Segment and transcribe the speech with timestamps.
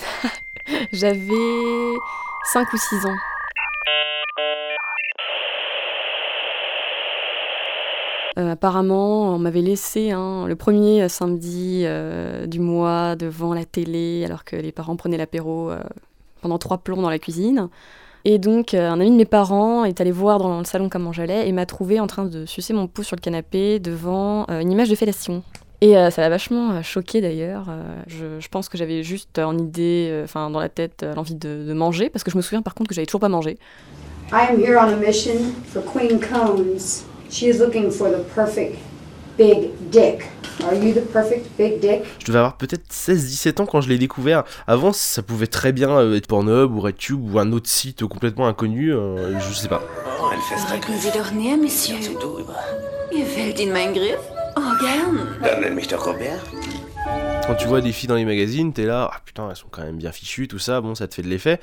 [0.92, 1.94] J'avais
[2.52, 3.16] 5 ou 6 ans.
[8.38, 14.24] Euh, apparemment, on m'avait laissé hein, le premier samedi euh, du mois devant la télé
[14.24, 15.82] alors que les parents prenaient l'apéro euh,
[16.40, 17.68] pendant trois plombs dans la cuisine.
[18.24, 21.48] Et donc, un ami de mes parents est allé voir dans le salon comment j'allais
[21.48, 24.90] et m'a trouvé en train de sucer mon pouce sur le canapé devant une image
[24.90, 25.42] de fellation.
[25.80, 27.66] Et ça m'a vachement choqué d'ailleurs.
[28.06, 32.10] Je, pense que j'avais juste en idée, enfin dans la tête, l'envie de, de, manger,
[32.10, 33.58] parce que je me souviens par contre que j'avais toujours pas mangé.
[34.32, 37.04] I am here on a mission for Queen Cones.
[37.30, 38.76] She is looking for the perfect
[39.40, 40.28] big dick.
[40.62, 42.02] Are you the perfect big dick?
[42.18, 44.44] Je devais avoir peut-être 16-17 ans quand je l'ai découvert.
[44.66, 48.46] Avant, ça pouvait très bien euh, être Pornhub ou RedTube ou un autre site complètement
[48.46, 49.82] inconnu, euh, je sais pas.
[50.20, 51.96] Oh, elle fait Drücken Sie doch näher, Monsieur.
[53.12, 54.18] Mir fällt Ihnen mein Griff.
[54.56, 55.38] Oh, gern.
[55.42, 56.42] Dann nenn mich doch Robert.
[57.50, 59.82] Quand tu vois des filles dans les magazines, t'es là, ah putain, elles sont quand
[59.82, 61.58] même bien fichues, tout ça, bon, ça te fait de l'effet.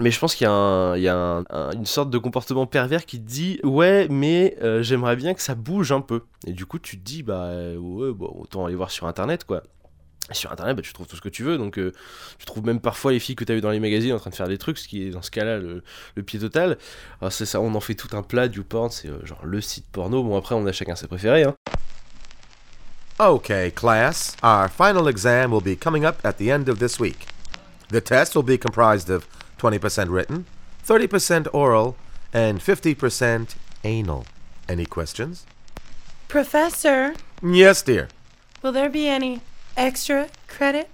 [0.00, 4.06] Mais je pense qu'il y a, une sorte de comportement pervers qui te dit, ouais,
[4.08, 6.22] mais euh, j'aimerais bien que ça bouge un peu.
[6.46, 9.62] Et du coup, tu te dis, bah ouais, bon, autant aller voir sur internet, quoi.
[10.32, 11.92] sur internet, bah, tu trouves tout ce que tu veux, donc euh,
[12.38, 14.30] tu trouves même parfois les filles que tu as vues dans les magazines en train
[14.30, 15.82] de faire des trucs, ce qui est dans ce cas-là le,
[16.22, 16.78] pied total.
[17.20, 19.60] Alors c'est ça, on en fait tout un plat, du porn, c'est euh, genre le
[19.60, 20.22] site porno.
[20.22, 21.44] Bon après on a chacun ses préférés.
[21.44, 21.54] Hein.
[23.18, 27.24] Okay, class, our final exam will be coming up at the end of this week.
[27.88, 29.26] The test will be comprised of
[29.58, 30.44] 20% written,
[30.86, 31.96] 30% oral,
[32.34, 34.26] and 50% anal.
[34.68, 35.46] Any questions?
[36.28, 37.14] Professor?
[37.42, 38.08] Yes, dear.
[38.62, 39.40] Will there be any
[39.78, 40.90] extra credit?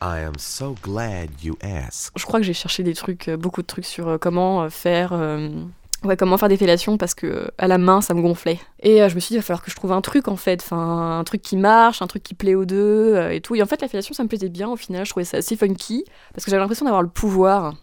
[0.00, 2.12] I am so glad you asked.
[2.16, 4.68] Je crois que j'ai cherché des trucs, euh, beaucoup de trucs sur euh, comment euh,
[4.68, 5.64] faire euh,
[6.04, 8.58] ouais, comment faire des fellations parce que à la main ça me gonflait.
[8.80, 10.36] Et euh, je me suis dit, il va falloir que je trouve un truc en
[10.36, 13.54] fait, enfin un truc qui marche, un truc qui plaît aux deux euh, et tout.
[13.54, 15.56] Et en fait, la fellation ça me plaisait bien au final, je trouvais ça assez
[15.56, 17.74] funky parce que j'avais l'impression d'avoir le pouvoir.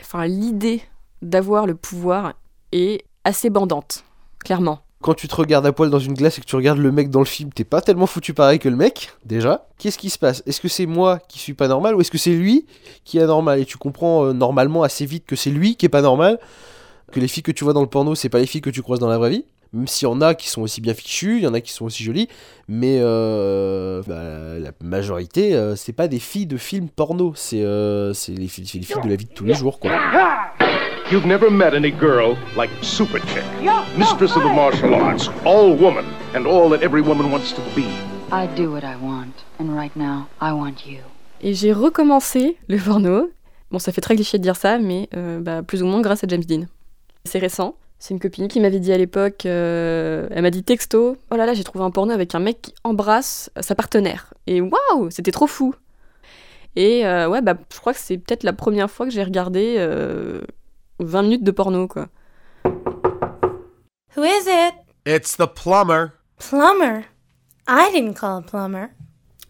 [0.00, 0.82] Enfin, l'idée
[1.22, 2.34] d'avoir le pouvoir
[2.72, 4.04] est assez bandante,
[4.38, 4.80] clairement.
[5.02, 7.08] Quand tu te regardes à poil dans une glace et que tu regardes le mec
[7.08, 9.66] dans le film, t'es pas tellement foutu pareil que le mec, déjà.
[9.78, 10.42] Qu'est-ce qui se passe?
[10.44, 12.66] Est-ce que c'est moi qui suis pas normal ou est-ce que c'est lui
[13.04, 13.60] qui est anormal?
[13.60, 16.38] Et tu comprends euh, normalement assez vite que c'est lui qui est pas normal
[17.10, 18.82] que les filles que tu vois dans le porno, c'est pas les filles que tu
[18.82, 19.44] croises dans la vraie vie.
[19.72, 21.72] Même s'il y en a qui sont aussi bien fichues, il y en a qui
[21.72, 22.28] sont aussi jolies,
[22.66, 28.12] mais euh, bah, la majorité, euh, c'est pas des filles de films porno, c'est euh,
[28.26, 29.92] les, les, filles de la vie de tous les jours, quoi.
[31.12, 33.44] You've never met any girl like Super Chick,
[33.96, 36.04] mistress of the martial arts, all woman,
[36.34, 37.84] and all that every woman wants to be.
[38.32, 40.98] I do what I want, and right now, I want you.
[41.42, 43.30] Et j'ai recommencé le porno.
[43.70, 45.08] Bon, ça fait très cliché de dire ça, mais
[45.40, 46.66] bah, plus ou moins grâce à James Dean.
[47.24, 47.76] C'est récent.
[47.98, 51.44] C'est une copine qui m'avait dit à l'époque, euh, elle m'a dit texto, oh là
[51.44, 54.32] là, j'ai trouvé un porno avec un mec qui embrasse sa partenaire.
[54.46, 55.74] Et waouh, c'était trop fou.
[56.76, 59.76] Et euh, ouais, bah, je crois que c'est peut-être la première fois que j'ai regardé
[59.76, 62.08] 20 euh, minutes de porno, quoi.
[64.16, 64.74] Who is it?
[65.04, 66.12] It's the plumber.
[66.38, 67.04] Plumber?
[67.68, 68.88] I didn't call a plumber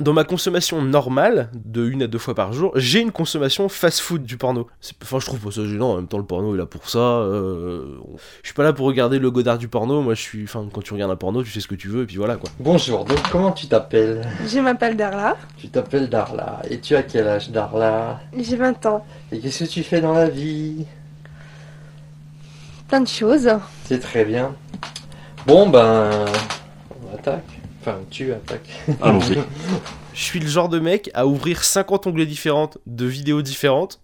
[0.00, 4.24] dans ma consommation normale, de une à deux fois par jour, j'ai une consommation fast-food
[4.24, 4.68] du porno.
[5.02, 6.98] Enfin, je trouve pas ça gênant, en même temps, le porno est là pour ça.
[6.98, 7.96] Euh,
[8.42, 10.44] je suis pas là pour regarder le godard du porno, moi je suis.
[10.44, 12.36] Enfin, quand tu regardes un porno, tu sais ce que tu veux, et puis voilà
[12.36, 12.50] quoi.
[12.60, 14.26] Bonjour, donc comment tu t'appelles?
[14.46, 15.36] Je m'appelle Darla.
[15.56, 16.62] Tu t'appelles Darla.
[16.70, 18.20] Et tu as quel âge, Darla?
[18.36, 19.04] J'ai 20 ans.
[19.32, 20.86] Et qu'est-ce que tu fais dans la vie?
[22.88, 23.50] Plein de choses.
[23.84, 24.54] C'est très bien.
[25.46, 26.10] Bon, ben.
[27.02, 27.57] On attaque.
[27.80, 28.68] Enfin, tu attaques.
[29.02, 29.38] Allons-y.
[30.14, 34.00] Je suis le genre de mec à ouvrir 50 onglets différents de vidéos différentes,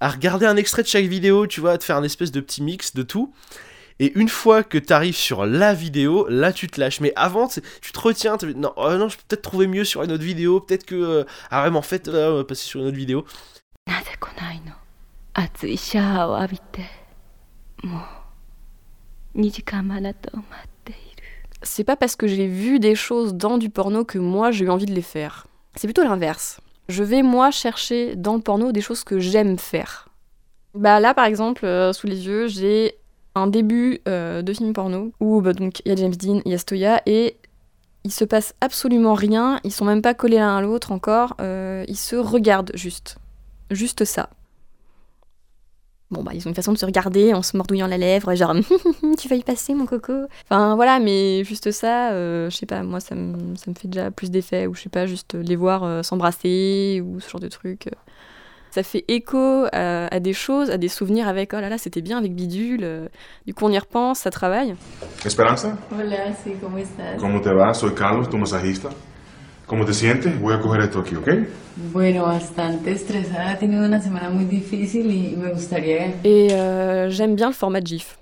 [0.00, 2.40] à regarder un extrait de chaque vidéo, tu vois, à te faire un espèce de
[2.40, 3.32] petit mix de tout.
[3.98, 7.00] Et une fois que tu arrives sur la vidéo, là tu te lâches.
[7.00, 10.12] Mais avant, tu te retiens, non, oh non, je peux peut-être trouver mieux sur une
[10.12, 10.94] autre vidéo, peut-être que...
[10.94, 13.24] Euh, ah vraiment, en fait, on va passer sur une autre vidéo.
[21.62, 24.70] C'est pas parce que j'ai vu des choses dans du porno que moi j'ai eu
[24.70, 25.46] envie de les faire.
[25.76, 26.60] C'est plutôt l'inverse.
[26.88, 30.08] Je vais moi chercher dans le porno des choses que j'aime faire.
[30.74, 32.96] Bah là par exemple, euh, sous les yeux, j'ai
[33.34, 36.52] un début euh, de film porno où bah, donc il y a James Dean, il
[36.52, 37.36] y a Stoya et
[38.04, 41.84] il se passe absolument rien, ils sont même pas collés l'un à l'autre encore, euh,
[41.88, 43.18] ils se regardent juste.
[43.70, 44.28] Juste ça.
[46.12, 48.54] Bon, bah, ils ont une façon de se regarder en se mordouillant la lèvre, genre
[49.18, 50.12] tu vas y passer, mon coco?
[50.48, 53.88] Enfin, voilà, mais juste ça, euh, je sais pas, moi, ça me, ça me fait
[53.88, 57.40] déjà plus d'effet, ou je sais pas, juste les voir euh, s'embrasser, ou ce genre
[57.40, 57.88] de truc.
[58.72, 62.00] Ça fait écho à, à des choses, à des souvenirs avec oh là là, c'était
[62.02, 62.80] bien avec Bidule.
[62.84, 63.08] euh,
[63.46, 64.74] Du coup, on y repense, ça travaille.
[65.24, 67.18] Esperanza, Hola, sí, ¿cómo estás?
[67.20, 67.72] ¿cómo te va?
[67.74, 68.88] Soy Carlos, tu masajista.
[69.66, 70.38] ¿Cómo te sientes?
[70.40, 71.28] Voy a coger esto aquí, ¿ok?
[71.92, 76.08] Bueno, bastante estresada, he tenido una semana muy difícil y me gustaría...
[76.24, 78.18] Et euh, j'aime bien le format GIF.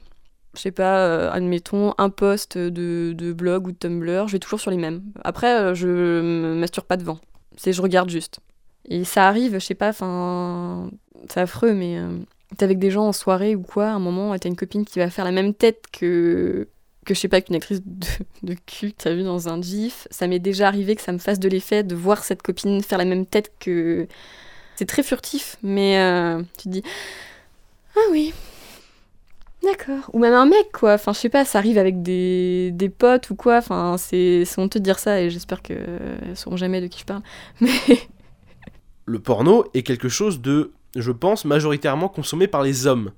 [0.54, 4.38] Je sais pas, euh, admettons, un post de, de blog ou de Tumblr, je vais
[4.38, 5.02] toujours sur les mêmes.
[5.24, 7.18] Après, euh, je me masturbe pas devant.
[7.56, 8.40] C'est je regarde juste.
[8.88, 10.90] Et ça arrive, je sais pas, enfin.
[11.28, 11.98] C'est affreux, mais.
[11.98, 12.18] euh,
[12.56, 14.98] t'es avec des gens en soirée ou quoi, à un moment, t'as une copine qui
[14.98, 16.66] va faire la même tête que.
[17.06, 18.06] Que je sais pas, qu'une actrice de,
[18.42, 20.06] de cul t'as vu dans un GIF.
[20.10, 22.98] Ça m'est déjà arrivé que ça me fasse de l'effet de voir cette copine faire
[22.98, 24.06] la même tête que.
[24.76, 26.82] C'est très furtif, mais euh, tu te dis.
[27.96, 28.32] Ah oui,
[29.62, 30.08] D'accord.
[30.14, 30.94] Ou même un mec, quoi.
[30.94, 33.58] Enfin, je sais pas, ça arrive avec des, des potes ou quoi.
[33.58, 37.22] Enfin, c'est honteux de dire ça et j'espère qu'elles sauront jamais de qui je parle.
[37.60, 37.70] Mais
[39.04, 43.12] Le porno est quelque chose de, je pense, majoritairement consommé par les hommes.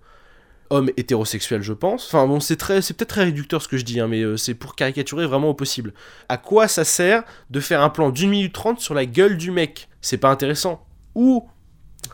[0.72, 2.06] Hommes hétérosexuels, je pense.
[2.06, 4.38] Enfin bon, c'est très, c'est peut-être très réducteur ce que je dis, hein, mais euh,
[4.38, 5.92] c'est pour caricaturer vraiment au possible.
[6.30, 9.50] À quoi ça sert de faire un plan d'une minute trente sur la gueule du
[9.50, 9.90] mec?
[10.00, 10.86] C'est pas intéressant.
[11.14, 11.46] Ou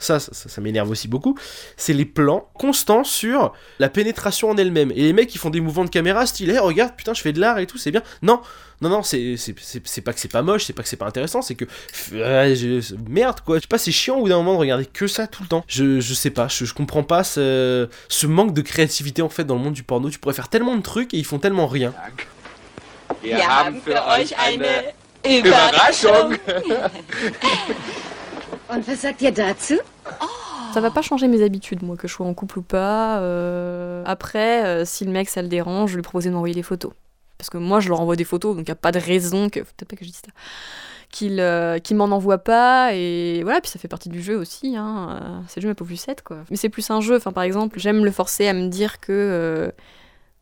[0.05, 1.37] ça, ça, m'énerve aussi beaucoup,
[1.77, 4.91] c'est les plans constants sur la pénétration en elle-même.
[4.93, 7.33] Et les mecs, ils font des mouvements de caméra, style, hey, regarde, putain, je fais
[7.33, 8.03] de l'art et tout, c'est bien.
[8.23, 8.41] Non,
[8.81, 9.37] non, non, c'est
[10.05, 11.65] pas que c'est pas moche, c'est pas que c'est pas intéressant, c'est que.
[12.13, 13.57] euh, je- merde, quoi.
[13.57, 15.49] Je sais pas, c'est chiant au bout d'un moment de regarder que ça tout le
[15.49, 15.65] temps.
[15.67, 19.45] Je, je sais pas, je, je comprends pas ce, ce manque de créativité en fait
[19.45, 20.11] dans le monde du porno.
[20.11, 21.93] Tu pourrais faire tellement de trucs et ils font tellement rien.
[23.23, 24.93] Wir haben für euch eine
[25.25, 26.37] Überraschung.
[30.73, 33.19] ça va pas changer mes habitudes, moi, que je sois en couple ou pas.
[33.21, 36.63] Euh, Après, euh, si le mec, ça le dérange, je lui proposer de m'envoyer des
[36.63, 36.93] photos.
[37.39, 39.61] Parce que moi, je leur envoie des photos, donc y a pas de raison que.
[39.61, 40.33] Peut-être pas que je dise ça.
[41.11, 45.19] Qu'il euh, m'en envoie pas, et voilà, puis ça fait partie du jeu aussi, hein.
[45.23, 46.39] euh, C'est le jeu, ma pauvre Lucette, quoi.
[46.51, 49.73] Mais c'est plus un jeu, enfin, par exemple, j'aime le forcer à me dire que.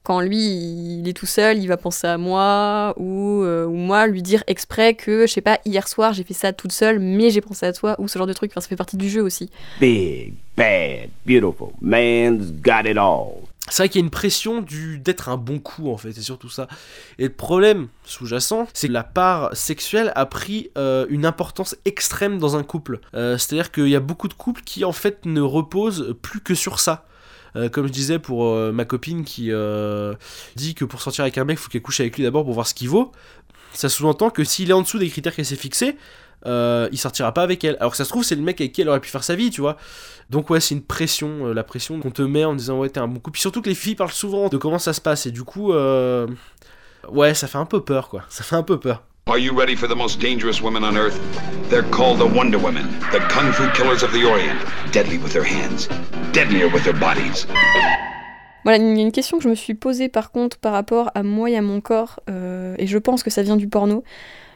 [0.06, 4.06] Quand lui, il est tout seul, il va penser à moi, ou, euh, ou moi
[4.06, 7.31] lui dire exprès que, je sais pas, hier soir j'ai fait ça toute seule, mais
[7.31, 8.53] j'ai pensé à toi, ou ce genre de truc.
[8.53, 9.50] Enfin, ça fait partie du jeu aussi.
[9.81, 11.70] Big, bad, beautiful.
[11.81, 13.49] Man's got it all.
[13.69, 16.23] C'est vrai qu'il y a une pression du d'être un bon coup en fait, c'est
[16.23, 16.69] surtout ça.
[17.19, 22.38] Et le problème sous-jacent, c'est que la part sexuelle a pris euh, une importance extrême
[22.38, 23.00] dans un couple.
[23.14, 26.55] Euh, C'est-à-dire qu'il y a beaucoup de couples qui en fait ne reposent plus que
[26.55, 27.06] sur ça.
[27.56, 30.14] Euh, comme je disais pour euh, ma copine qui euh,
[30.56, 32.55] dit que pour sortir avec un mec, il faut qu'elle couche avec lui d'abord pour
[32.55, 33.12] voir ce qu'il vaut.
[33.73, 35.97] Ça sous-entend que s'il est en dessous des critères qu'elle s'est fixés,
[36.44, 37.76] il sortira pas avec elle.
[37.81, 39.35] Alors que ça se trouve, c'est le mec avec qui elle aurait pu faire sa
[39.35, 39.76] vie, tu vois.
[40.31, 43.08] Donc ouais, c'est une pression, la pression qu'on te met en disant ouais t'es un
[43.08, 43.31] bon coup.
[43.31, 45.73] Puis surtout que les filles parlent souvent de comment ça se passe et du coup,
[45.73, 48.25] ouais, ça fait un peu peur quoi.
[48.29, 49.02] Ça fait un peu peur.
[49.28, 51.19] Are you ready for the most dangerous women on earth?
[51.69, 54.56] They're called the Wonder Women, the Kung Fu Killers of the Orient.
[54.93, 55.88] Deadly with their hands,
[56.32, 57.44] deadlier with their bodies.
[58.62, 61.11] Voilà, il y a une question que je me suis posée par contre par rapport
[61.17, 64.05] à moi et à mon corps, euh, et je pense que ça vient du porno.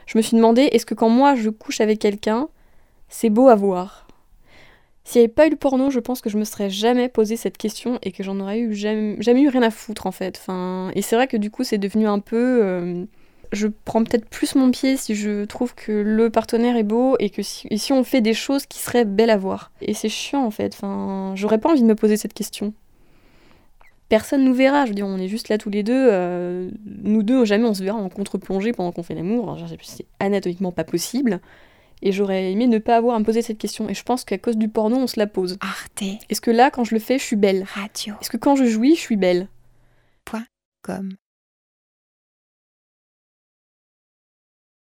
[0.05, 2.47] Je me suis demandé, est-ce que quand moi je couche avec quelqu'un,
[3.09, 4.07] c'est beau à voir?
[5.03, 7.35] S'il n'y avait pas eu le porno, je pense que je me serais jamais posé
[7.35, 10.41] cette question et que j'en aurais eu jamais, eu rien à foutre en fait.
[10.95, 12.61] Et c'est vrai que du coup c'est devenu un peu...
[12.63, 13.03] euh,
[13.51, 17.29] je prends peut-être plus mon pied si je trouve que le partenaire est beau et
[17.29, 19.71] que si, et si on fait des choses qui seraient belles à voir.
[19.81, 22.73] Et c'est chiant en fait, enfin, j'aurais pas envie de me poser cette question
[24.11, 24.83] personne nous verra.
[24.83, 26.09] Je veux dire, on est juste là tous les deux.
[26.11, 29.57] euh, nous deux, jamais on se verra en contre-plongée pendant qu'on fait l'amour.
[29.81, 31.39] C'est anatomiquement pas possible.
[32.01, 33.87] Et j'aurais aimé ne pas avoir à me poser cette question.
[33.87, 35.57] Et je pense qu'à cause du porno, on se la pose.
[35.61, 37.65] Arte Est-ce que là, quand je le fais, je suis belle?
[37.73, 38.15] Radio.
[38.19, 39.47] Est-ce que quand je jouis, je suis belle?
[40.81, 41.13] Comme